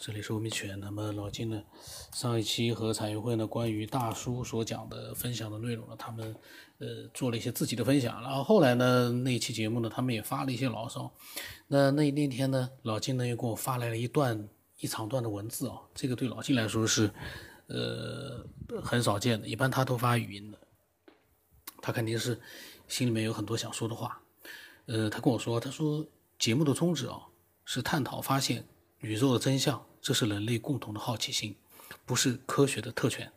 [0.00, 0.78] 这里是欧米犬。
[0.78, 1.60] 那么老金呢，
[2.12, 6.36] 上一期和彩云会呢关于大叔所讲的分享的内容呢，他们
[6.78, 8.22] 呃做了一些自己的分享。
[8.22, 11.12] 然后后来呢，那一期节目呢，他们也发了一些牢骚。
[11.66, 14.48] 那那那天呢，老金呢又给我发来了一段
[14.78, 17.10] 一长段的文字啊，这个对老金来说是
[17.66, 18.46] 呃
[18.80, 20.58] 很少见的，一般他都发语音的。
[21.82, 22.40] 他肯定是
[22.86, 24.20] 心里面有很多想说的话。
[24.86, 26.06] 呃，他跟我说，他说
[26.38, 27.20] 节目的宗旨啊
[27.64, 28.64] 是探讨发现
[29.00, 29.84] 宇宙的真相。
[30.00, 31.56] 这是人类共同的好奇心，
[32.06, 33.30] 不是科学的特权。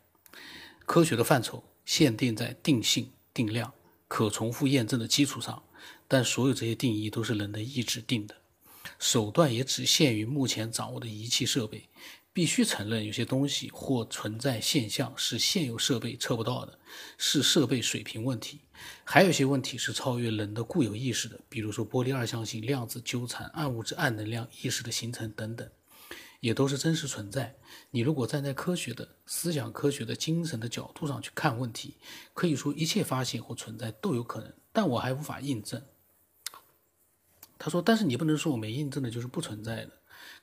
[0.86, 3.74] 科学的范畴限定在定性、定量、
[4.08, 5.62] 可重复验证的基础上，
[6.06, 8.36] 但所有这些定义都是人的意志定的，
[8.98, 11.88] 手段也只限于目前掌握的仪器设备。
[12.32, 16.78] 必须承认，有些东西或存在现象是现有设备测不到的，
[17.18, 18.58] 是设备水平问题；
[19.04, 25.68] 还有些问题是超越人的固有意识的，比如说波粒二象性、量子纠缠、暗物质、暗能量、意识的形成等等。
[26.40, 27.54] 也都是真实存在。
[27.92, 31.98] 你如果站在科学的思想、科学的精神的角度上去看问题，
[32.34, 35.80] 可以说一切发现或存在都有可能，但我还无法印证。
[37.60, 39.92] 他说：“但是你不能说我没印证的就是不存在的。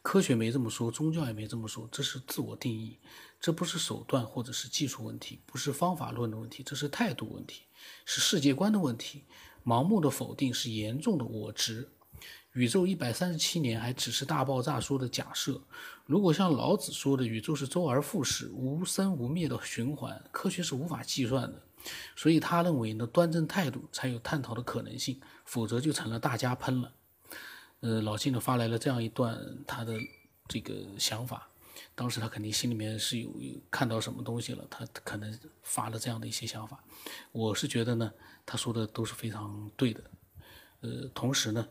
[0.02, 2.98] 科学没这么说，宗教也没这么说，这是自我定义，
[3.40, 7.64] 这不是手段或者是技术问题，不是方法论的问题，这是态度问题，
[8.06, 9.26] 是世界观的问题。
[9.66, 11.90] 盲目的否定是严重的我执。”
[12.54, 15.62] 宇宙一百三十七年还只是大爆炸说的假设。
[16.06, 21.62] 如果像老子说的宇宙是周而复始、无生无灭的循环，科学是无法计算的。
[22.16, 26.92] 所以他认为呢，端正态度才有探讨的可能性，否则就成了大家喷了。
[27.82, 29.98] 呃，老金呢发来了这样一段他的
[30.48, 31.48] 这个想法。
[31.96, 36.84] 当时他肯定心里面是有有看到什么东西了，他可能发了这样的一些想法。
[37.32, 38.12] 我是觉得呢，
[38.46, 40.04] 他说的都是非常对的。
[40.82, 41.68] 呃，同时呢。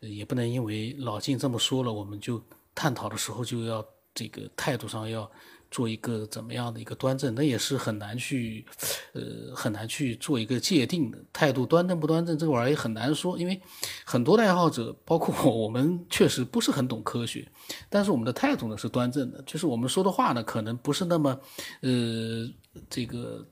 [0.00, 2.42] 也不能因为老晋这么说了，我们就
[2.74, 5.30] 探讨的时候就要这个态度上要
[5.70, 8.66] 做一个怎么样的一个端正，那也是很难去，
[9.12, 13.60] 呃，很难去做一个界定的态度端正不端正这个玩意儿也很难说，因为
[14.04, 17.46] 很多的爱好者，包括我们，确实不是很懂科学，
[17.88, 21.40] 但是我们的态度呢是端正的，就是我们说的话呢可能不是那么，
[21.82, 22.48] 呃，
[22.88, 23.46] 这个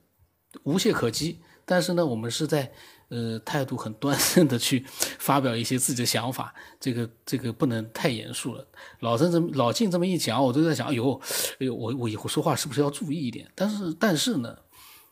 [0.64, 2.72] 无懈可击，但是呢我们是在。
[3.08, 4.84] 呃，态度很端正的去
[5.18, 8.66] 发表一些自己的想法，这个这个不能太严肃了。
[9.00, 11.18] 老郑这么老晋这么一讲，我都在想，哎呦，
[11.58, 13.50] 哎呦，我我以后说话是不是要注意一点？
[13.54, 14.58] 但是但是呢，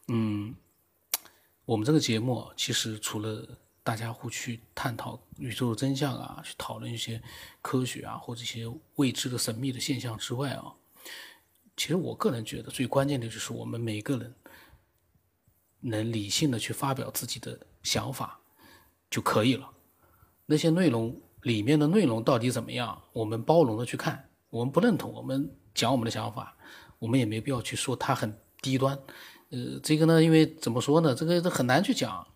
[0.08, 0.54] 嗯，
[1.64, 3.48] 我们这个节目其实除了
[3.82, 7.22] 大家会去探讨宇宙的真相啊，去讨论一些
[7.62, 10.74] 科学啊或者一些未知的神秘的现象之外啊，
[11.78, 14.34] 其实我个人觉得最关键的就是我们每个人。
[15.80, 18.40] 能理性的去发表自己的想法
[19.08, 19.70] 就可以了。
[20.46, 24.28] 那些内容里面的内容到底怎么样，我们包容的去看。
[24.50, 26.56] 我们不认同，我们讲我们的想法，
[26.98, 28.98] 我们也没必要去说它很低端。
[29.50, 32.26] 呃，这个呢，因为怎么说呢，这个很难去讲。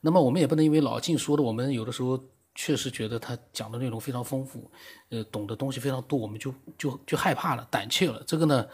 [0.00, 2.22] 那么我们也不能因为老静说的，我们有的时候
[2.54, 4.70] 确实觉得他讲的内容非常丰富，
[5.10, 8.22] 呃，懂的东西非常多，我们就就就害怕了，胆怯了。
[8.26, 8.66] 这个呢，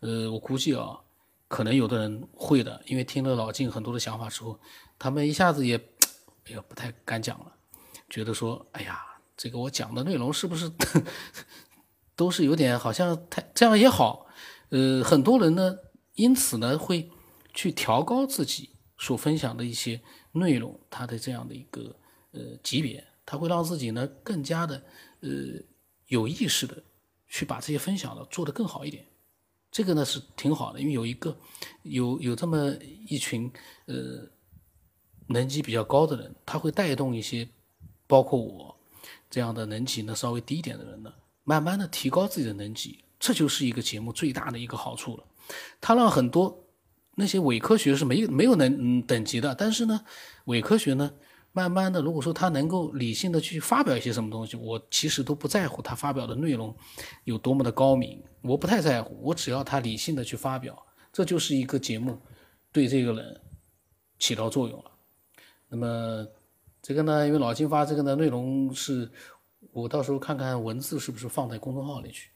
[0.00, 0.98] 呃，我估计啊。
[1.50, 4.60] 可能有的人会的，因为听了老静很多的想法之后，
[4.98, 5.76] 他们一下子也，
[6.46, 7.52] 哎呀，不太敢讲了，
[8.10, 9.00] 觉得说，哎呀，
[9.36, 10.70] 这个我讲的内容是不是
[12.16, 14.26] 都是有点好像太这样也好，
[14.70, 15.78] 呃，很多人呢，
[16.14, 17.08] 因此呢会
[17.54, 20.00] 去调高自己所分享的一些
[20.32, 21.94] 内容，他的这样的一个
[22.32, 24.82] 呃级别，他会让自己呢更加的
[25.20, 25.30] 呃
[26.06, 26.82] 有意识的
[27.28, 29.06] 去把这些分享的做得更好一点。
[29.70, 31.38] 这个呢是挺好的，因为有一个
[31.82, 32.74] 有有这么
[33.06, 33.52] 一群
[33.86, 34.26] 呃
[35.28, 37.48] 能级比较高的人，他会带动一些
[38.06, 38.74] 包括我
[39.30, 41.12] 这样的能级呢稍微低一点的人呢，
[41.44, 45.24] 慢慢的提高自己的能级，这就是一个节目最大的一个好处了。
[45.80, 46.64] 他让很多
[47.14, 50.00] 那些伪科学是没有没有能嗯等级的，但是呢
[50.46, 51.10] 伪科学呢。
[51.50, 56.72] 慢慢的，如果说他能够理性的去发表一些什么东西，我其实都不在乎他发表的内容
[57.24, 60.80] 有多么的高明，我不太在乎，我只要他理性的去发表，
[61.10, 62.16] 这就是一个节目
[62.70, 63.40] 对这个人
[64.20, 64.90] 起到作用了。
[65.68, 66.26] 那么
[66.82, 69.10] 这个呢，因为老金发这个呢内容是，
[69.72, 72.30] 我到时候看看文字是不是放在公众号里去，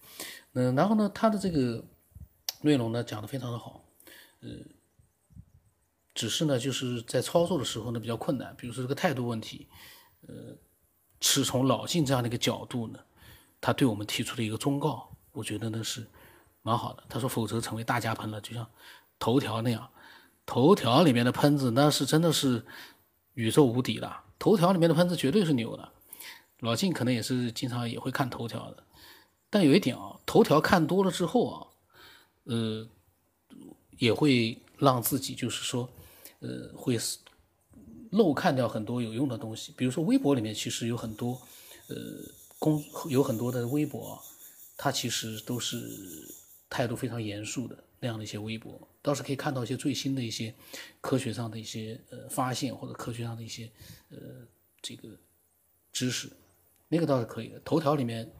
[0.52, 1.84] 嗯，然后呢，他的这个
[2.60, 3.84] 内容呢讲的非常的好，
[4.40, 4.48] 呃。
[6.14, 9.66] 只是呢，就是在操作的时候呢比较困难，比如说这个态度问题，
[10.28, 10.54] 呃，
[11.22, 12.98] 是从老晋这样的一个角度呢，
[13.62, 16.06] 他对我们提出的一个忠告，我觉得呢是
[16.60, 17.02] 蛮好的。
[17.08, 18.70] 他说，否则成为大家喷了，就像
[19.18, 19.88] 头条那样，
[20.44, 22.62] 头条里面的喷子那是真的是
[23.34, 25.88] 宇宙无敌了，头条里面的喷子绝对是牛的。
[26.60, 28.84] 老晋可能也是经常也会看头条的，
[29.50, 30.44] 但有一点啊，头。
[30.44, 31.66] 条看多了之后啊，
[32.44, 32.86] 呃，
[33.98, 35.88] 也会让自己就是说，
[36.38, 36.98] 呃，会
[38.10, 39.72] 漏看掉很多有用的东西。
[39.76, 41.40] 比如说微博里面其实有很多，
[41.88, 41.96] 呃，
[42.58, 44.22] 公有很多的微博，
[44.76, 45.78] 它其实都是
[46.70, 50.54] 态度非常严肃的那样的一些微博，倒是可以看到一些最新的一些
[51.00, 53.70] 科学上的一些呃发现或者科学上的一些
[54.10, 54.18] 呃
[54.82, 55.08] 这个
[55.90, 56.30] 知识，
[56.88, 57.58] 那个倒是可以的。
[57.60, 58.30] 头条里面。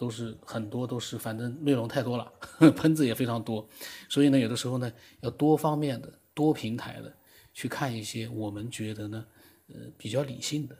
[0.00, 2.32] 都是很多都是，反正内容太多了，
[2.76, 3.68] 喷子也非常多，
[4.08, 7.12] 所以呢，有的时候呢，要多方面的、多平台的
[7.52, 9.26] 去看一些我们觉得呢，
[9.66, 10.78] 呃，比较理性的、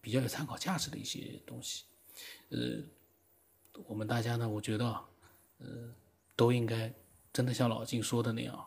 [0.00, 1.84] 比较有参考价值的一些东西。
[2.48, 2.82] 呃，
[3.86, 4.84] 我们大家呢，我觉得，
[5.58, 5.94] 呃，
[6.34, 6.92] 都应该
[7.36, 8.64] 真的像老金说的那样，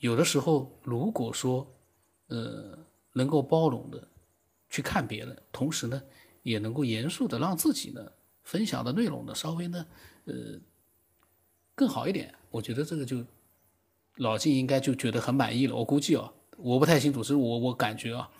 [0.00, 1.66] 有的时候如果说，
[2.26, 2.78] 呃，
[3.14, 4.06] 能够包容的
[4.68, 6.02] 去看别人，同时呢，
[6.42, 8.12] 也能够严肃的让自己呢。
[8.42, 9.86] 分享的内容呢，稍微呢，
[10.26, 10.34] 呃，
[11.74, 13.24] 更好一点，我觉得这个就
[14.16, 15.74] 老金应该就觉得很满意了。
[15.74, 18.30] 我估计啊，我不太清楚，是我我感觉啊。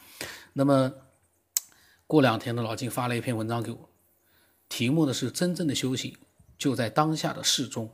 [0.52, 0.92] 那么
[2.06, 3.88] 过两天呢，老金发了一篇文章给我，
[4.68, 6.14] 题目呢是“真正的修行
[6.58, 7.90] 就在当下的事中”，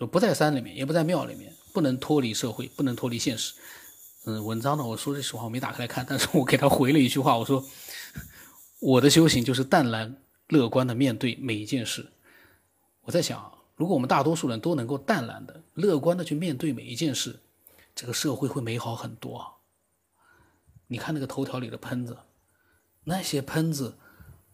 [0.00, 3.52] 说不在山里面，也不在庙里面，不能脱离社会，不能脱离现实。
[4.24, 7.62] 嗯，文章呢，我说句实话，我没打开来看，但是我给他回了一句话，我说
[8.80, 10.16] 我的修行就是淡然。
[10.48, 12.10] 乐观的面对每一件事，
[13.02, 17.38] 我在想，如果我们大多数人都能够淡然的、乐观的去面对每一件事，
[17.94, 19.58] 这个社会会美好很多。
[20.88, 22.18] 你看那个头条里的喷子，
[23.04, 23.96] 那些喷子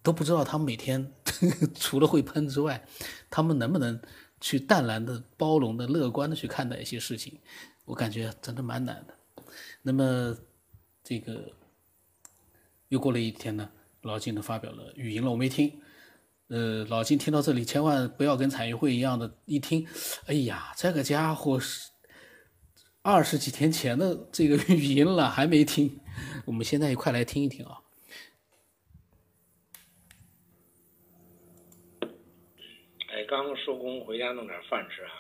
[0.03, 1.15] 都不知道他们每天
[1.75, 2.87] 除了会喷之外，
[3.31, 3.99] 他们能不能
[4.41, 7.38] 去淡然的、包容的、乐观的去看待一些事情？
[7.85, 9.15] 我感觉真的蛮难的。
[9.83, 10.37] 那么，
[11.03, 11.53] 这个
[12.88, 13.71] 又过了一天呢，
[14.03, 15.81] 老金呢发表了语音了，我没听。
[16.49, 19.87] 呃，老金听到这里，千万不要跟彩云会一样的，一听，
[20.27, 21.91] 哎呀，这个家伙是
[23.03, 26.00] 二十几天前的这个 语音了，还没听。
[26.44, 27.81] 我们现在一块来听一听啊。
[33.09, 35.12] 哎，刚收工回家弄点饭吃啊，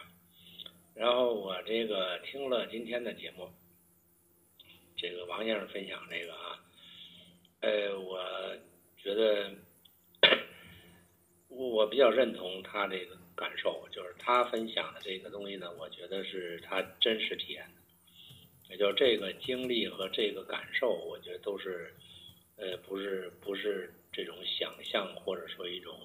[0.94, 3.50] 然后我这个听了今天的节目，
[4.96, 6.64] 这个王先生分享这个啊，
[7.60, 8.18] 呃，我
[8.96, 9.50] 觉得。
[11.48, 17.80] 我比较认同他这个感受，就是他分享的这个东西呢，我觉得是他真实体验的，
[18.70, 21.94] 也就这个经历和这个感受，我觉得都是，
[22.56, 25.98] 呃，不是不是这种想象或者说一种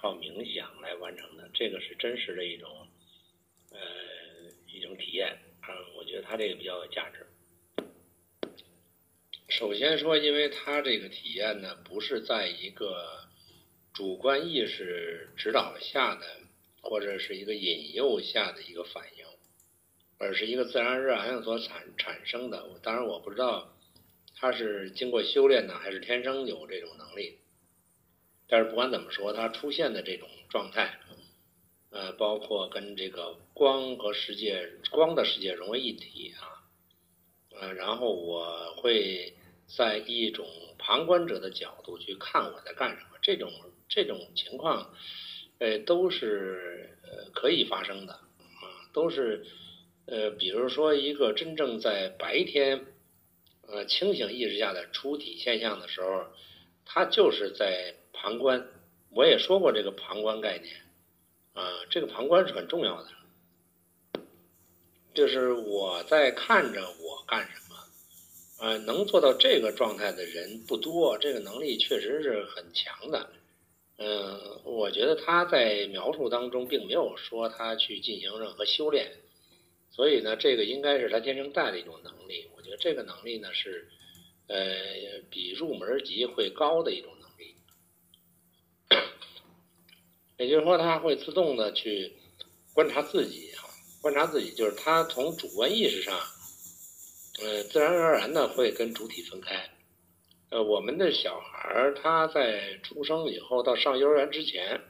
[0.00, 2.88] 靠冥想来完成的，这个是真实的一种，
[3.70, 3.78] 呃，
[4.66, 7.26] 一种体验啊，我觉得他这个比较有价值。
[9.48, 13.26] 首先说，因为他这个体验呢，不是在一个。
[13.94, 16.24] 主观意识指导下的，
[16.82, 19.24] 或者是一个引诱下的一个反应，
[20.18, 22.64] 而是一个自然而然所产产生的。
[22.80, 23.76] 当然，我不知道
[24.36, 27.38] 他是经过修炼呢，还是天生有这种能力。
[28.48, 30.98] 但是不管怎么说，它出现的这种状态，
[31.90, 36.64] 呃，包括跟这个光和世界、光的世界融为一体啊，
[37.60, 39.34] 呃，然后我会
[39.66, 40.46] 在一种
[40.78, 43.52] 旁观者的角度去看我在干什么，这种。
[43.90, 44.92] 这种情况，
[45.60, 49.46] 呃，都是呃可以发生的啊，都是
[50.04, 52.84] 呃，比如说一个真正在白天
[53.66, 56.26] 呃清醒意识下的出体现象的时候，
[56.84, 58.68] 它就是在旁观。
[59.10, 60.74] 我也说过这个旁观概念
[61.54, 63.08] 啊，这个旁观是很重要的，
[65.14, 67.76] 就是我在看着我干什么，
[68.58, 73.30] 呃，能做到这个状态的人不多，这个能力确实是很强的。
[73.96, 79.10] 嗯，我觉得他在描述当中并没有说他去进行任何修炼，
[79.90, 82.48] 所以呢，这个应该是他天生带的一种能力。
[82.56, 83.88] 我觉得这个能力呢是，
[84.48, 87.54] 呃，比入门级会高的一种能力。
[90.38, 92.12] 也就是说，他会自动的去
[92.72, 93.66] 观察自己啊，
[94.00, 96.16] 观察自己，就是他从主观意识上，
[97.40, 99.68] 呃，自然而然的会跟主体分开。
[100.50, 104.80] 呃，我们的小孩他在出生以后到上幼儿园之前，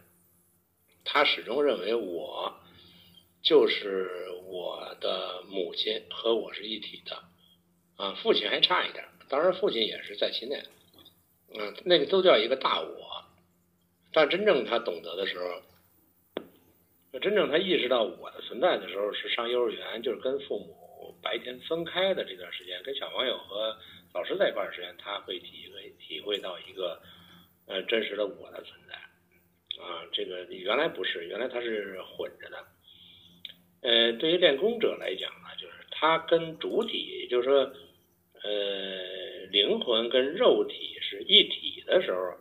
[1.05, 2.55] 他始终认为我
[3.43, 7.25] 就是我的母亲和我是一体的，
[7.97, 10.63] 啊，父亲还差一点，当然父亲也是在其内，
[11.55, 13.25] 嗯，那个都叫一个大我，
[14.19, 23.77] 但真正他懂得的时候，真正他意识到我的存在的时候，是上幼儿园，就是跟父母白天分开的这段时间，跟小朋友和。
[24.15, 27.01] 老师在一块儿时间，他会体会体会到一个
[27.67, 28.95] 呃真实的我的存在，
[29.81, 32.65] 啊，这个原来不是，原来它是混着的。
[33.83, 37.71] 呃，对于练功者来讲呢，就是他跟主体，就是说，
[38.43, 42.35] 呃，灵魂跟肉体是一体的时候，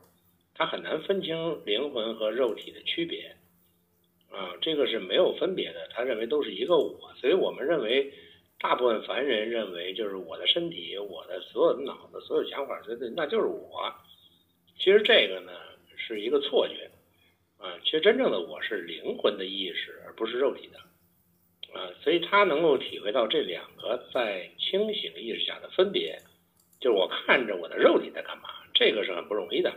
[0.57, 3.35] 他很难分清灵魂和肉体的区别。
[4.29, 8.11] 啊，这个是没有分别的，他认为都是一个我，所以我们认为，
[8.59, 13.93] 大部分凡人认为就是我的身体，我的所有的脑子，所有想法，觉得那就是我。
[14.77, 15.53] 其实这个呢
[15.95, 16.91] 是一个错觉，
[17.57, 26.19] 啊，其实真正的我是灵魂的意识，而不是肉体的，啊，所以他能够体会到这两个在清醒意识下的分别，
[26.81, 29.73] 就是我看着我的肉体在干嘛，这个是很不容易的。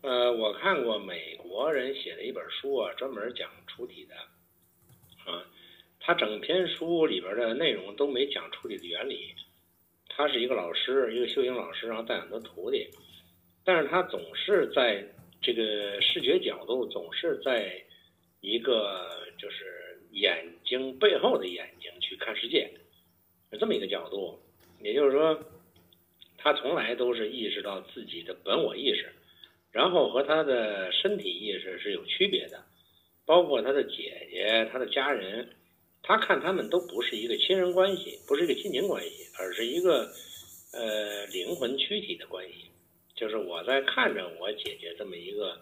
[0.00, 4.14] 呃，我看过美国人写的一本书啊，专门讲出体的，
[5.30, 5.44] 啊，
[5.98, 9.34] 他整篇书里边的内容都没讲出体的原理。
[10.08, 12.88] 他是一个老师，一个修行老师，然后带很多徒弟，
[13.64, 15.04] 但是他总是在
[15.42, 17.84] 这个视觉角度，总是在
[18.40, 22.70] 一个就是眼睛背后的眼睛去看世界，
[23.50, 24.38] 是这么一个角度。
[24.80, 25.40] 也就是说，
[26.36, 29.12] 他从来都是意识到自己的本我意识。
[29.78, 32.64] 然后和他的身体意识是有区别的，
[33.24, 35.48] 包括他的姐姐、他的家人，
[36.02, 40.10] 他看他们都不是一个亲人关系，不是一个亲情关系，而是一个
[40.72, 42.72] 呃灵魂躯体的关系。
[43.14, 45.56] 就是我在看着我姐姐这么一个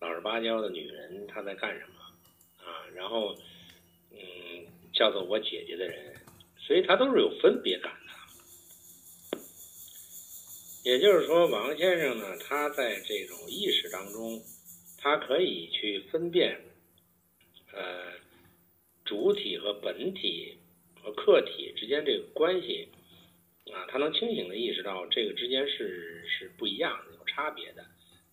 [0.00, 2.88] 老实巴交的女人，她在干什么啊？
[2.94, 3.36] 然后
[4.10, 4.18] 嗯，
[4.94, 6.14] 叫做我姐姐的人，
[6.56, 7.92] 所以他都是有分别感。
[10.82, 14.42] 也就是说，王先生呢，他在这种意识当中，
[14.96, 16.58] 他可以去分辨，
[17.72, 18.14] 呃，
[19.04, 20.56] 主体和本体
[21.02, 22.88] 和客体之间这个关系，
[23.70, 27.84] 啊，他能清醒的意识到这个之间是是不一样的，有差别的。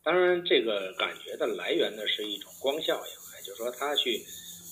[0.01, 4.23] 当然，这个感觉的来源呢，是一种光效应，也就是说，他去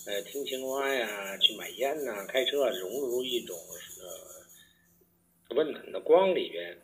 [0.08, 3.58] 呃听青蛙呀，去买烟呐，开车啊融入一种
[4.00, 6.78] 呃温暖的光里边。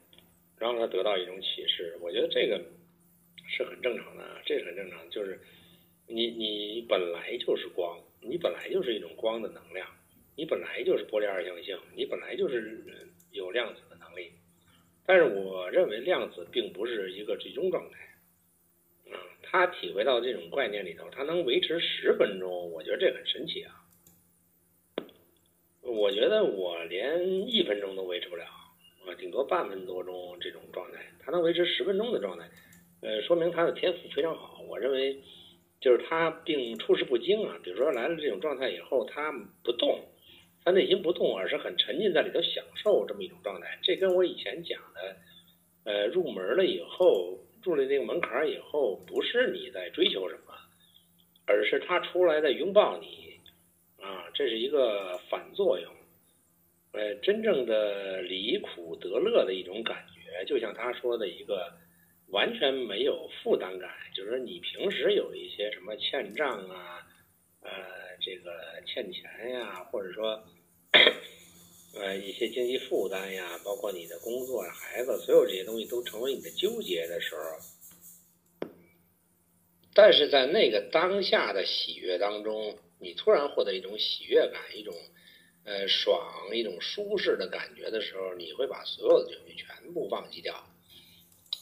[0.61, 2.61] 让他得到一种启示，我觉得这个
[3.49, 5.09] 是很正常的，这是很正常。
[5.09, 5.39] 就是
[6.05, 9.87] 你你本来就是光，你本来就是一种光的能量，
[10.35, 12.85] 你本来就是波粒二象性，你本来就是
[13.31, 14.33] 有量子的能力。
[15.03, 17.97] 但是我认为量子并不是一个最终状态，
[19.11, 23.81] 啊，他体会到这种概念里头，他能维持十分钟，我觉得这很神奇啊。
[25.81, 28.45] 我觉得我连一分钟都维持不了。
[29.05, 32.49] 啊，顶多半分多钟这种状态，他能维持十分钟的状态，
[33.01, 34.61] 呃，说明他的天赋非常好。
[34.67, 35.17] 我认为，
[35.79, 37.59] 就是他并处事不惊啊。
[37.63, 39.31] 比如说来了这种状态以后，他
[39.63, 39.99] 不动，
[40.63, 43.79] 他内心不动，而是很沉浸在里头享受这么一种状态。
[43.81, 45.15] 这跟我以前讲的，
[45.83, 50.53] 呃，入门了以后，入了那个门槛以后，不是你在追求什么，
[51.47, 53.39] 而是他出来在拥抱你，
[53.99, 55.91] 啊，这是一个反作用。
[56.93, 61.71] 呃，真正的离苦得乐的一种感觉，就像他说的一个
[62.27, 67.07] 完全没有负担感，就是说你平时有一些什么欠账啊，
[67.61, 67.71] 呃，
[68.19, 68.51] 这个
[68.85, 70.43] 欠钱呀，或者说
[71.95, 78.67] 呃一些经济负担呀，包括你的工作、孩子，所有这些东西都成为你的纠结的时候，
[79.93, 84.93] 但是在那个当下的喜悦当中，你突然获得一种喜悦感，一种。
[85.63, 90.67] 呃，爽一种舒适的感觉的时候，你会把所有的情绪全部忘记掉，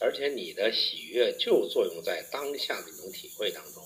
[0.00, 3.82] 而且你的喜悦就作用在当下的一种体会当中。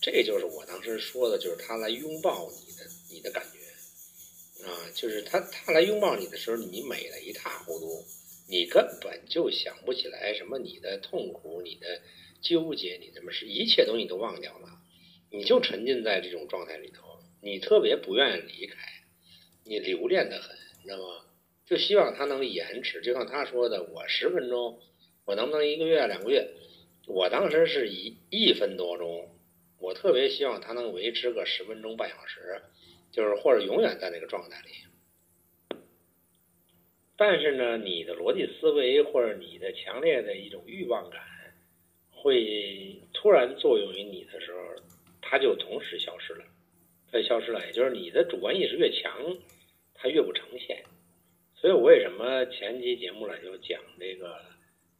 [0.00, 8.06] 这就是我当时说的，就是他来拥抱你的你的感觉啊，就是他他来拥抱你的时候，你美得一塌糊涂，
[8.48, 12.00] 你根本就想不起来什么你的痛苦、你的
[12.40, 14.80] 纠结、你什么事，一切东西都忘掉了，
[15.30, 18.76] 你就沉浸在这种状态里头，你特别不愿意离开。
[19.66, 21.24] 你留恋的很，你知道吗？
[21.64, 24.78] 就希望他能延迟，就像他说的，我十分钟，
[25.24, 26.48] 我能不能一个月、两个月？
[27.08, 29.28] 我当时是一一分多钟，
[29.80, 32.62] 我特别希望他能维持个十分钟、半小时，
[33.10, 35.78] 就是或者永远在那个状态里。
[37.16, 41.20] 但是呢，你的逻辑思维或者你的强烈的一种欲望感，
[42.12, 44.58] 会突然作用于你的时候，
[45.20, 46.44] 它就同时消失了，
[47.10, 49.36] 它消失了，也就是你的主观意识越强。
[50.08, 50.84] 越不呈现，
[51.54, 54.40] 所以我为什么前期节目了就讲这个，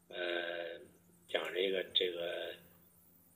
[0.09, 0.81] 呃，
[1.29, 2.55] 讲这个这个，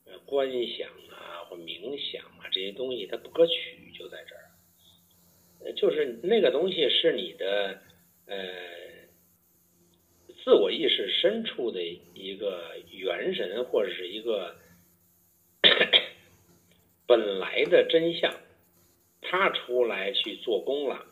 [0.07, 4.45] 呃，观想啊或冥想啊这些东西，它不可取就在这儿，
[5.65, 7.83] 呃，就是那个东西是你的
[8.27, 8.37] 呃
[10.45, 11.83] 自我意识深处的
[12.15, 14.57] 一个元神或者是一个
[17.07, 18.35] 本来的真相，
[19.21, 21.07] 他出来去做工了。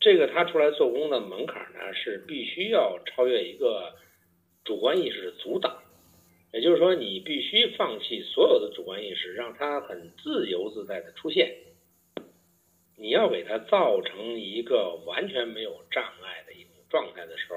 [0.00, 3.94] 这个他出来做工的门槛呢，是必须要超越一个
[4.64, 5.82] 主观意识的阻挡，
[6.52, 11.52] 也就是说，你必须放弃所有的主观意识，让它很自由自在的出现。
[12.96, 17.56] 你要给它造成一个完全没有障碍的一种状态的时候，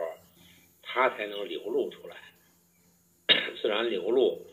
[0.81, 2.17] 它才能流露出来，
[3.61, 4.45] 自然流露。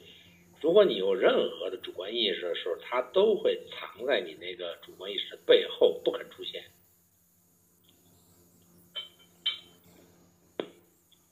[0.61, 6.65] 如果你有任何的主观意识的时候，它都会藏在你那个主观意识的背后，不肯出现。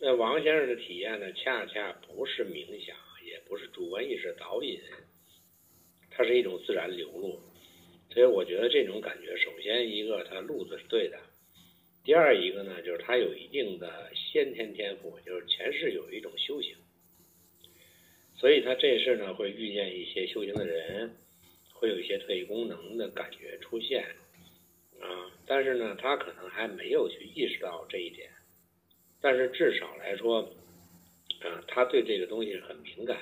[0.07, 4.81] 那王先生的体验呢，恰恰不是冥想，也不是主观意识导引，
[6.13, 7.41] 它是一种自然流露。
[8.13, 11.19] 所以我觉得这种感觉，首先一个他路子是对的，
[12.05, 16.77] 第二一个呢，就是他有一定的先天天赋，就是前世有一种修行，
[18.37, 21.17] 所以他这事呢会遇见一些修行的人，
[21.73, 24.05] 会有一些特异功能的感觉出现，
[25.01, 28.31] 啊，但是呢，他可能还没有去意识到这一点。
[29.21, 30.43] 但是至少来说，
[31.41, 33.19] 啊，他对这个东西很敏感，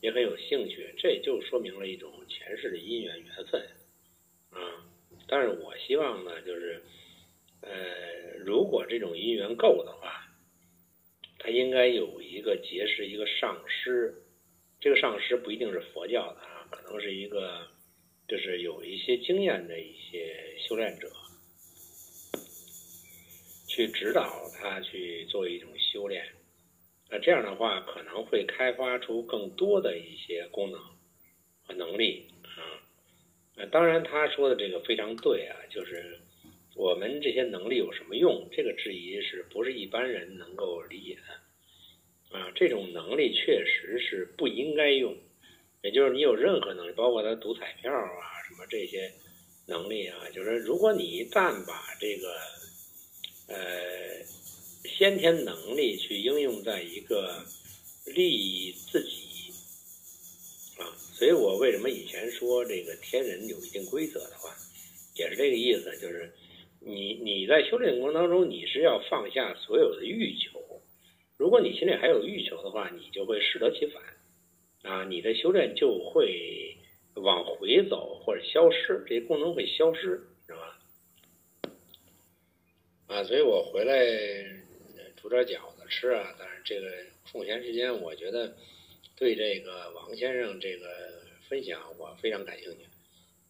[0.00, 3.60] 也很有兴趣，这就说明了一种前世的因缘缘分，
[4.50, 4.86] 啊。
[5.26, 6.82] 但是我希望呢，就是，
[7.60, 7.70] 呃，
[8.44, 10.26] 如果这种因缘够的话，
[11.38, 14.14] 他应该有一个结识一个上师，
[14.80, 17.66] 这个上师不一定是佛教的啊，可能是一个，
[18.28, 21.08] 就是有一些经验的一些修炼者。
[23.70, 26.26] 去指导他去做一种修炼，
[27.08, 30.80] 那这样的话可能会开发出更多的一些功能
[31.62, 32.82] 和能力啊。
[33.54, 36.18] 那当然他说的这个非常对啊，就是
[36.74, 38.48] 我们这些能力有什么用？
[38.50, 42.50] 这个质疑是不是一般人能够理解的啊？
[42.56, 45.16] 这种能力确实是不应该用，
[45.82, 49.12] 也就是你有任何能力，包括他赌彩票啊什么这些
[49.68, 52.34] 能力啊，就是如果你一旦把这个
[53.50, 54.24] 呃，
[54.84, 57.44] 先天能力去应用在一个
[58.06, 59.52] 利益自己
[60.78, 64.54] 啊，所以我为什么以前说这个天人有一定规则的话，
[65.16, 66.32] 也是这个意思，就是
[66.78, 70.80] 你你在修炼过程当中，你是要放下所有的欲求，
[71.36, 74.00] 如果你心里还有欲求的话，你就会适得其反
[74.82, 76.76] 啊，你的修炼就会
[77.14, 80.22] 往回走或者消失，这些功能会消失。
[83.10, 84.06] 啊，所以我回来
[85.16, 86.32] 煮点饺子吃啊。
[86.38, 86.88] 但是这个
[87.32, 88.56] 空闲时间，我觉得
[89.16, 92.86] 对这个王先生这个分享，我非常感兴趣。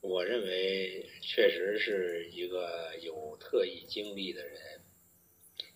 [0.01, 4.81] 我认为确实是一个有特异经历的人，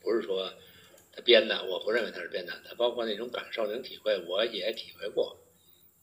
[0.01, 0.51] 不是说
[1.13, 1.67] 他编的。
[1.67, 5.39] 我不认为他是编的，他包括那种感受、那种体会，我也体会过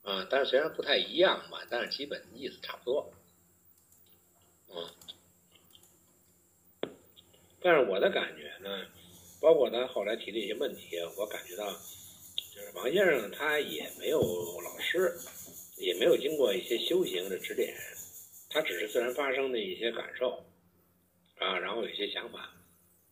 [0.04, 0.28] 啊。
[0.30, 3.12] 但是虽然不太一样吧，但是基本意思差不多。
[4.70, 4.88] 嗯。
[7.64, 8.88] 但是我的感觉呢，
[9.40, 15.14] 包括他后来提的一些问题，我感觉到，就是王先生他也没有老师，
[15.78, 17.72] 也没有经过一些修行的指点，
[18.50, 20.44] 他只是自然发生的一些感受，
[21.38, 22.52] 啊，然后有一些想法，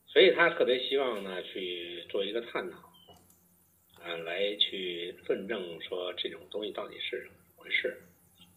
[0.08, 2.78] 所以他特别希望呢去做一个探讨，
[4.02, 8.02] 啊，来去论证说这种东西到底是怎么回事，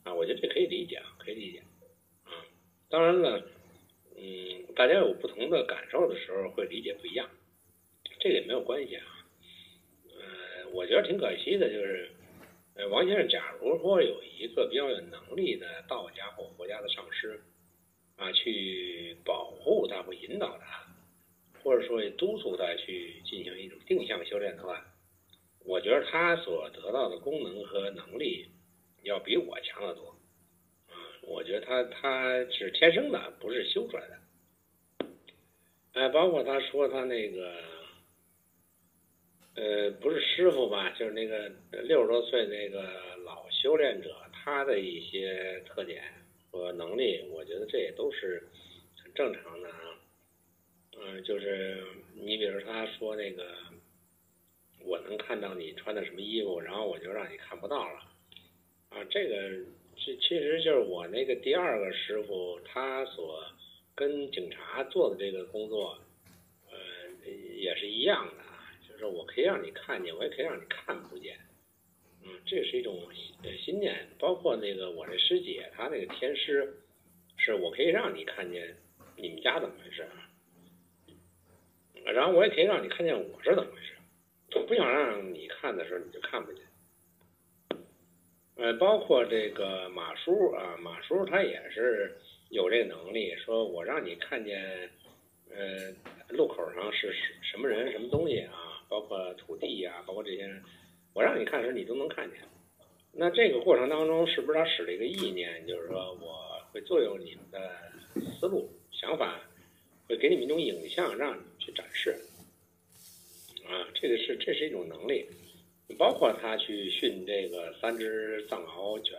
[0.05, 1.63] 啊，我觉得这可以理解啊，可以理解，
[2.25, 2.33] 啊，
[2.89, 3.47] 当然了。
[4.75, 7.29] 大家有不同的感受的时候，会理解不一样，
[8.19, 9.05] 这个也没有关系啊。
[10.09, 12.11] 呃，我觉得挺可惜的，就是，
[12.75, 17.43] 呃，王先生，假如说有一个比较有能力的道家或佛家的上师，
[18.17, 20.87] 啊，去保护他或引导他，
[21.63, 24.87] 或者说督促他去进行一种定向修炼的话，
[25.65, 28.49] 我觉得他所得到的功能和能力，
[29.03, 30.17] 要比我强得多。
[31.23, 34.19] 我觉得他他是天生的，不是修出来的。
[35.93, 37.55] 哎，包括他说他那个，
[39.55, 41.51] 呃，不是师傅吧，就是那个
[41.83, 42.83] 六十多岁那个
[43.25, 46.03] 老修炼者，他的一些特点
[46.51, 48.49] 和能力，我觉得这也都是
[49.03, 49.99] 很正常的啊。
[50.99, 51.83] 嗯，就是
[52.15, 53.55] 你比如他说那个，
[54.85, 58.01] 我能看到你穿的什么衣服，然后我就让你看不到了，
[58.91, 59.65] 啊，这个。
[59.95, 63.45] 其其实就是我那个第二个师傅，他所
[63.95, 65.99] 跟警察做的这个工作，
[66.71, 66.77] 呃，
[67.57, 68.33] 也是一样的。
[68.89, 71.39] 就是我可以让你看见，我也可以让你看不见。
[72.25, 73.01] 嗯，这是一种
[73.65, 74.09] 心念。
[74.19, 76.75] 包括那个我这师姐，她那个天师，
[77.37, 78.77] 是我可以让你看见
[79.17, 80.07] 你们家怎么回事，
[82.05, 83.95] 然后我也可以让你看见我是怎么回事。
[84.55, 86.63] 我不想让你看的时候，你就看不见。
[88.57, 92.17] 呃，包括这个马叔啊，马叔他也是
[92.53, 94.91] 有这个能力，说我让你看见，
[95.49, 95.91] 呃，
[96.29, 100.63] 路口上是什什么人、什么东西啊，包括土地呀，包括这些人，
[101.15, 102.39] 我让你看的时候你都能看见。
[103.11, 107.91] 那这个过程当中，是不是他使了一个意念，就是说我会作用你们的
[108.39, 109.41] 思路、想法，
[110.07, 112.15] 会给你们一种影像，让你们去展示。
[113.65, 115.27] 啊，这个是这是一种能力。
[115.99, 119.19] 包括他去训这个三只藏獒犬，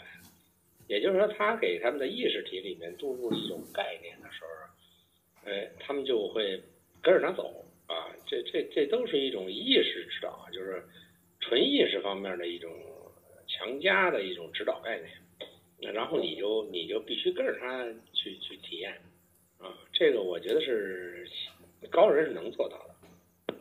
[0.88, 6.62] 也就是说，他给他们的意识体里面注入一种概念的时候，哎，他们就会
[7.02, 8.14] 跟着他走啊。
[8.28, 10.84] 这这这都是一种意识指导，就是
[11.40, 12.72] 纯意识方面的一种
[13.48, 15.10] 强加的一种指导概念。
[15.80, 19.02] 那然后你就你就必须跟着他去去体验
[19.60, 19.74] 啊。
[19.92, 21.28] 这个我觉得是
[21.90, 23.56] 高人是能做到的。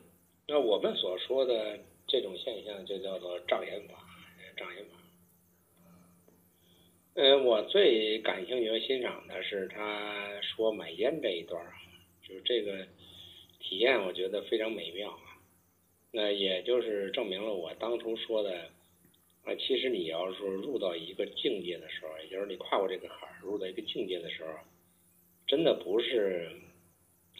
[0.48, 1.78] 那我们所说的。
[2.08, 3.94] 这种现象就叫做障眼法，
[4.54, 4.91] 障眼法。
[7.14, 11.72] 呃，我最感兴趣和欣赏的是他说买烟这一段啊，
[12.26, 12.86] 就是这个
[13.60, 15.36] 体验，我觉得非常美妙啊。
[16.10, 18.70] 那也就是证明了我当初说的
[19.44, 24.50] 啊，其实你要是入到一个境界的时候，也就是你跨过这个坎儿，入到一个境界的时候，
[25.46, 26.50] 真的不是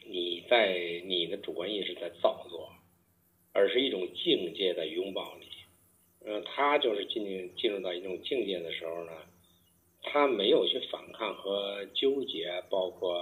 [0.07, 2.71] 你在你的主观意识在造作。
[3.55, 5.47] 而是一种境界的拥抱你，
[6.27, 9.13] 呃，他就是进进入到一种境界的时候呢，
[10.03, 13.21] 他没有去反抗和纠结，包括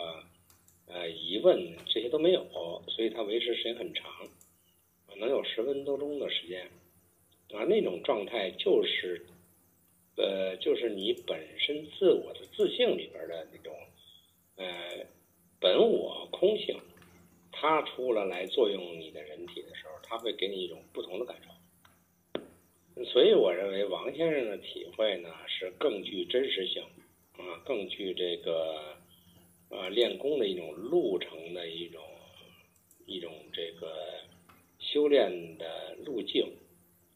[0.87, 2.45] 呃疑问这些都没有，
[2.89, 4.11] 所以他维持时间很长，
[5.17, 6.67] 能有十分多钟的时间，
[7.53, 9.27] 啊，那种状态就是，
[10.17, 13.75] 呃，就是你本身自我的自信里边的那种，
[14.57, 15.07] 呃，
[15.61, 16.77] 本我空性，
[17.53, 19.91] 它出了来作用你的人体的时候。
[20.03, 21.50] 它会给你一种不同的感受，
[23.05, 26.83] 所以我认为王先生的体会呢是更具真实性，
[27.39, 28.97] 啊，更具这个
[29.71, 32.03] 啊练功的一种路程的一种
[33.07, 34.21] 一种这个
[34.79, 36.53] 修炼的路径，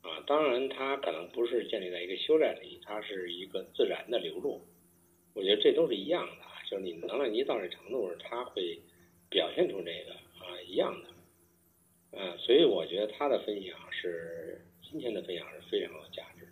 [0.03, 4.61] 啊，当然它可能不是建立在一个修炼里，它是一个自然的流露，
[5.35, 8.79] 我觉得这都是一样的，就是你能量一到这程度，它会
[9.29, 10.13] 表现出这个
[10.45, 11.09] 啊一样的。
[12.17, 14.61] 嗯，所以我觉得他的分享是
[14.95, 16.47] 今天的分享是非常有价值。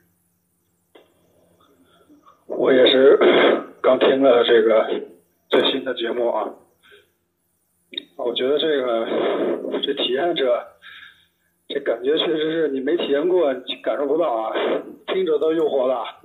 [2.48, 3.16] 我也是
[3.80, 4.84] 刚听了这个
[5.48, 6.52] 最新的节目啊，
[8.16, 9.06] 我觉得这个
[9.84, 10.60] 这体验者
[11.68, 14.52] 这感觉确实是你没体验过感受不到啊，
[15.06, 16.20] 听着都诱惑大。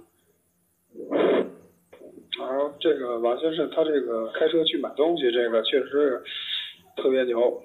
[2.42, 6.24] 而这个王先生他这个开车去买东西，这个确实
[6.96, 7.62] 特别牛。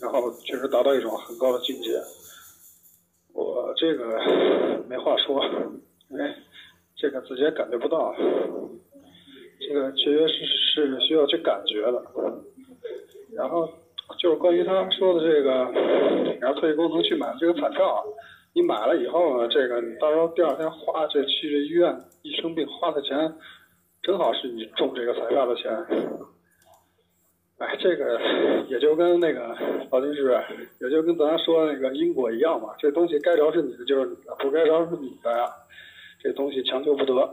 [0.00, 1.92] 然后确实达到一种很高的境界，
[3.32, 4.18] 我这个
[4.88, 5.44] 没话说，
[6.08, 6.34] 因为
[6.96, 8.14] 这个自己也感觉不到，
[9.60, 10.46] 这个确实是
[10.96, 12.02] 是需要去感觉的。
[13.34, 13.66] 然后
[14.18, 15.50] 就是关于他说的这个，
[16.40, 18.04] 然后特异功能去买这个彩票，
[18.54, 23.34] 你买了以后呢，这个你到时候第二天花这去这医院一生病花的钱，
[24.02, 25.72] 正好是你中这个彩票的钱。
[27.58, 28.20] 哎，这个
[28.68, 29.56] 也就跟那个
[29.90, 30.36] 老金师，
[30.80, 32.74] 也就跟咱说的那个因果一样嘛。
[32.78, 35.44] 这东西该着是你的就是你的，不该着是你的呀。
[36.20, 37.32] 这东西强求不得。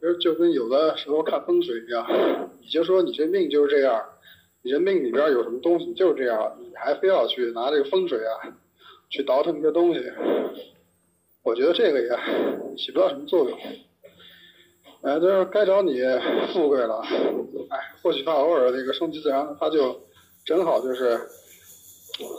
[0.00, 2.06] 其实就跟有的时候看风水一样，
[2.60, 4.02] 你就说你这命就是这样，
[4.62, 8.52] 你这命里边有什么东西就是这样，你还非要去拿这个风水啊，
[9.08, 10.12] 去倒腾一些东西，
[11.44, 12.08] 我觉得这个也
[12.76, 13.58] 起不到什么作用。
[15.02, 16.00] 哎，就是该找你
[16.52, 17.02] 富贵了，
[18.02, 19.98] 或许他偶尔那个顺其自然，他就
[20.44, 21.20] 正好就是，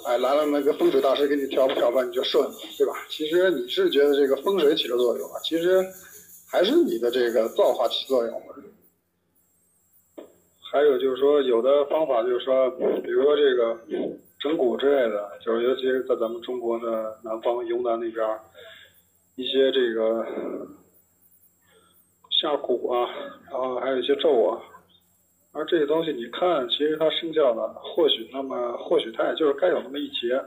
[0.06, 2.46] 哎，来了那个风水大师给你调不调吧，你就顺，
[2.78, 2.94] 对吧？
[3.10, 5.82] 其实你是觉得这个风水起了作用啊，其实
[6.52, 8.56] 还是你的这个造化起作用了。
[10.72, 13.78] 还有就是说，有的方法就是说，比如说这个
[14.40, 18.40] 整蛊之类的，就是尤其是在咱们中国的南方云南那边，
[19.36, 20.26] 一些这个。
[22.42, 23.10] 下蛊啊，
[23.50, 24.60] 然后还有一些咒啊，
[25.54, 30.44] 而这些东西你看，其实它生效的，或许那么或许它也就是该有那么一劫，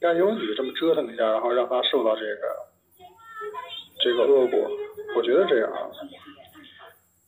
[0.00, 2.40] 该由你这么折腾一下，然后让他受到这个
[4.00, 4.70] 这个恶果。
[5.16, 5.70] 我觉得这样，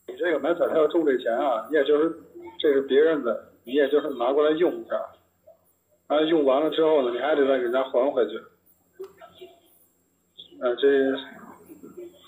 [0.08, 2.18] 你这个买彩票中这钱啊，你也就是
[2.58, 4.96] 这是别人的，你也就是拿过来用一下，
[6.06, 8.38] 啊，用完了之后呢，你还得再给人家还回去，
[10.60, 10.88] 啊，这。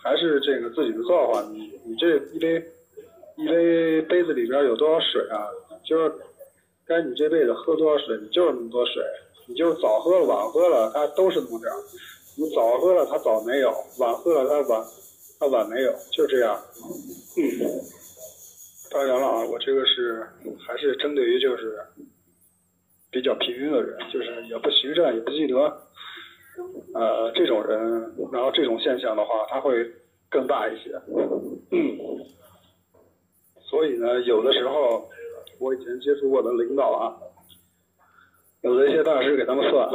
[0.05, 2.61] 还是这个自己的造化，你你这一杯
[3.42, 5.48] 一杯杯子里边有多少水啊？
[5.85, 6.12] 就是
[6.87, 9.02] 该你这辈子喝多少水，你就是那么多水。
[9.46, 11.70] 你就是早喝了晚喝了，它都是那么点。
[12.37, 14.83] 你早喝了他早没有，晚喝了他晚
[15.38, 16.57] 他晚没有，就这样。
[17.37, 17.42] 嗯，
[18.90, 20.26] 当然了啊，我这个是
[20.66, 21.78] 还是针对于就是
[23.11, 25.59] 比较平庸的人，就是也不行善也不积德，
[26.94, 27.81] 呃，这种人，
[28.33, 29.90] 然后这种现象的话，他会
[30.31, 30.90] 更大一些。
[31.72, 32.24] 嗯，
[33.72, 35.08] 所以呢，有的时候
[35.58, 37.16] 我以前接触过的领导啊，
[38.61, 39.88] 有的一些大师给他们算，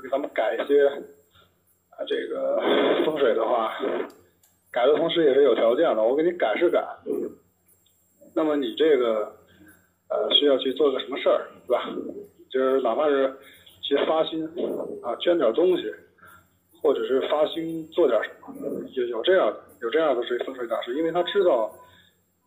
[0.00, 0.86] 给他们改一些
[1.90, 2.62] 啊这个
[3.04, 3.74] 风水的话，
[4.70, 6.86] 改的同时也是有条件的，我给你改是改，
[8.32, 9.34] 那么你这个
[10.08, 11.90] 呃需要去做个什么事儿，是吧？
[12.48, 13.34] 就是哪怕是
[13.82, 14.48] 去发心
[15.02, 15.92] 啊捐点东西，
[16.80, 18.54] 或者是发心做点什么，
[18.92, 21.68] 有有这样的有这样的这风水大师，因为他知道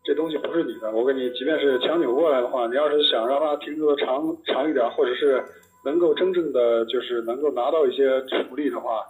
[0.08, 5.43] 这东西不是你的，我给你即便是强扭过来的话，你要是想让它停留的长长一点，或者是
[5.84, 9.04] 能够真正的就是能够拿到一些福利的话，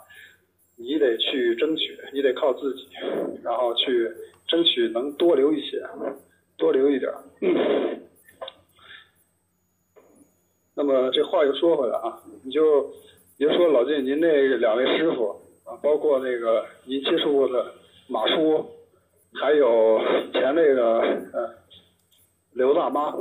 [0.75, 2.87] 你得去争取，你得靠自己，
[3.43, 4.11] 然后去
[4.47, 5.79] 争取能多留一些，
[6.57, 7.13] 多留一点。
[7.41, 7.55] 嗯
[10.73, 12.81] 那么这话又说回来啊，你就
[13.37, 15.29] 比如说老晋，您那两位师傅
[15.63, 17.71] 啊，包括那个您接触过的
[18.07, 18.65] 马叔，
[19.33, 20.99] 还有以前那个
[21.33, 21.49] 呃
[22.53, 23.13] 刘大妈，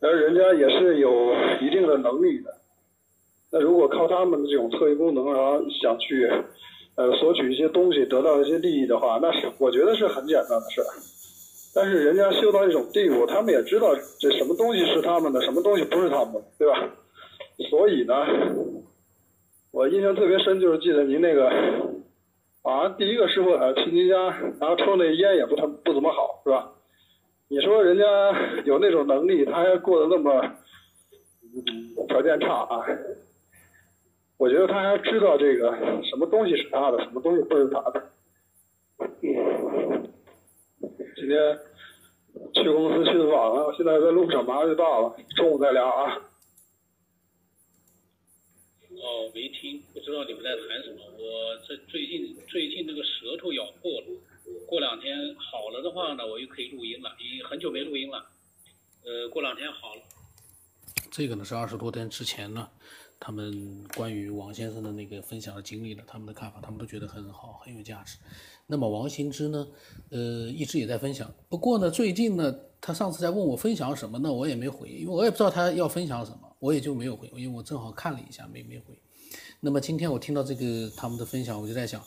[0.00, 2.54] 而人家也是有一定的能力的。
[3.50, 6.30] 那如果靠他们的这种特异功能，然后想去
[6.96, 10.82] 呃索取一些东西，得到一些利益的话，那是我觉得是很简单的事。
[11.74, 16.90] 但是人家修到一种地步，他们也知道这什么东西是他们的，什么东西不是他们的，对吧？
[17.70, 18.14] 所以呢，
[19.70, 21.50] 我印象特别深，就是记得您那个
[22.62, 24.16] 啊，第一个师傅啊去您家，
[24.60, 26.72] 然后抽那烟也不太不怎么好，是吧？
[27.48, 28.04] 你说人家
[28.64, 30.54] 有那种能力，他还过得那么
[31.42, 32.84] 嗯条件差啊？
[34.36, 38.10] 我觉得他还知道这个什么东西是他的，什么东西不是他的。
[41.16, 41.58] 今天
[42.54, 46.20] 去公司去的晚了，现在在路上，马上就到了，中午再聊啊。
[48.90, 50.98] 哦，没听，不知道你们在谈什么。
[51.28, 54.06] 我这最近最近那个舌头咬破了，
[54.66, 58.30] 过两天好了的话呢，我又可以录音了，已经很久没录音了。
[59.04, 60.02] 呃，过两天好了。
[61.10, 62.66] 这个呢是二十多天之前呢，
[63.20, 68.16] 他们关于王先生的那个分享的经历的，他们的看法，他们都觉得很好，很有价值。
[68.66, 69.68] 那么王新之呢，
[70.10, 71.30] 呃，一直也在分享。
[71.50, 78.98] 不过呢，最近呢，他上次在问我分享什么呢，我也没回，因为我也不知道他要分享什么，我也就没有回，因为我正好看了一下，没没回。
[79.60, 82.00] 那么今天我听到这个他们的分享，我就在想，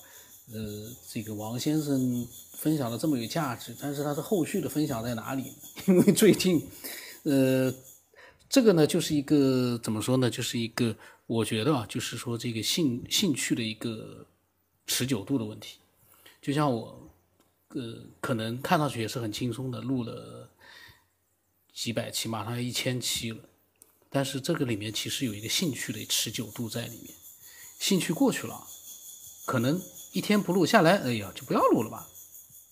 [0.53, 5.51] 呃，这个王先生分享的这么有价值，但是他的后续的分享在哪里？
[5.85, 6.65] 因为最近，
[7.23, 7.73] 呃，
[8.49, 10.95] 这个呢就是一个怎么说呢，就是一个
[11.27, 14.25] 我觉得啊，就是说这个兴兴趣的一个
[14.87, 15.79] 持久度的问题。
[16.41, 17.11] 就像我，
[17.69, 20.49] 呃，可能看上去也是很轻松的，录了
[21.73, 23.39] 几百期，马上要一千期了。
[24.09, 27.20] 但是这个里面其实有一个兴趣的持久度在里面。
[27.81, 28.67] 兴趣过去了，
[29.47, 32.07] 可能一天不录下来，哎呀，就不要录了吧，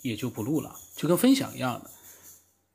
[0.03, 1.89] 也就不录了，就跟分享一样的。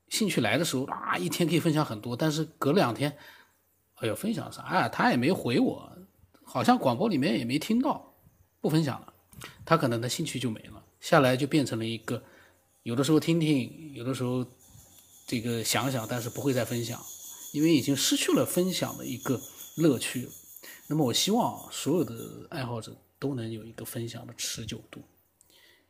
[0.08, 3.16] 兴趣来的时候啊，一天可以分享很多，但是隔两天，
[3.94, 4.88] 哎呦，分享啥呀？
[4.88, 5.96] 他也没回我，
[6.42, 8.12] 好像广播里面也没听到，
[8.60, 9.14] 不分享了，
[9.64, 10.84] 他可能的兴趣就没了。
[11.00, 12.20] 下来就变成了一个，
[12.82, 14.44] 有的时候听听，有的时候
[15.24, 17.00] 这个想想，但是不会再分享，
[17.52, 19.40] 因为已经失去了分享的一个
[19.76, 20.28] 乐趣。
[20.86, 25.02] 那么我希望所有的爱好者都能有一个分享的持久度，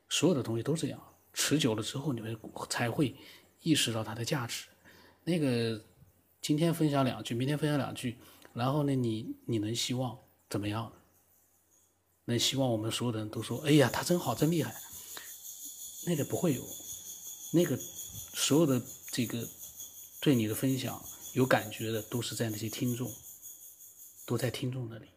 [0.08, 1.00] 所有的东西都这样，
[1.32, 2.36] 持久了之后，你会
[2.68, 3.14] 才会
[3.62, 4.66] 意识到它的价值。
[5.24, 5.82] 那个
[6.40, 8.16] 今天分享两句，明天分享两句，
[8.52, 10.92] 然后呢，你你能希望怎么样？
[12.26, 14.74] 能希望我们所有的人都说：“哎呀，他真好，真厉害。”
[16.06, 16.62] 那个不会有，
[17.52, 18.80] 那个所有的
[19.10, 19.46] 这个
[20.20, 21.02] 对你的分享
[21.34, 23.12] 有感觉的，都是在那些听众，
[24.26, 25.08] 都在听众那里，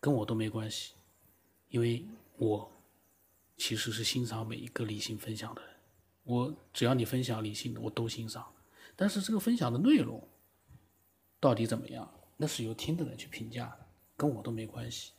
[0.00, 0.94] 跟我都没关系，
[1.68, 2.70] 因为我
[3.56, 5.74] 其实是欣赏每一个理性分享的人，
[6.24, 8.52] 我只要你分享理性的，我都欣赏，
[8.96, 10.26] 但是这个分享的内容
[11.40, 15.12] 到底怎么样，那是由听的人去评价的，跟我都没关系，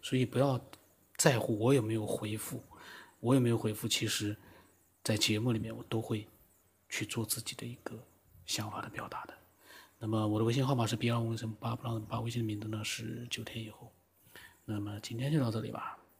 [0.00, 0.60] 所以不要
[1.16, 2.62] 在乎我有没有回复。
[3.20, 3.86] 我有没有回复？
[3.86, 4.36] 其实，
[5.04, 6.26] 在节目里面我都会
[6.88, 8.04] 去做自己的一个
[8.46, 9.38] 想法的表达的。
[10.04, 13.92] 那么我的微信号码是 B 二五零八，不让八，微信的名字呢是九天以后。
[14.64, 15.96] 那么今天就到这里吧。